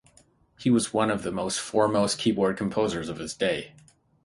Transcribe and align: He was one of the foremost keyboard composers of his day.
He 0.57 0.71
was 0.71 0.91
one 0.95 1.11
of 1.11 1.21
the 1.21 1.51
foremost 1.51 2.17
keyboard 2.17 2.57
composers 2.57 3.07
of 3.07 3.19
his 3.19 3.35
day. 3.35 3.73